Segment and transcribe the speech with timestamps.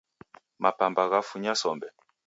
[0.61, 1.87] Mapamba ghafunya sombe